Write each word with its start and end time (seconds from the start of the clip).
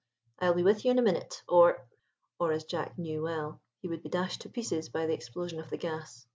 I 0.39 0.47
will 0.49 0.55
be 0.55 0.63
with 0.63 0.83
you 0.83 0.89
in 0.89 0.97
a 0.97 1.01
minute, 1.03 1.43
or—" 1.47 1.85
or, 2.39 2.53
as 2.53 2.63
Jack 2.63 2.97
knew 2.97 3.21
well, 3.21 3.61
he 3.83 3.87
would 3.87 4.01
be 4.01 4.09
dashed 4.09 4.41
to 4.41 4.49
pieces 4.49 4.89
by 4.89 5.05
the 5.05 5.13
explosion 5.13 5.59
of 5.59 5.69
the 5.69 5.77
gas. 5.77 6.25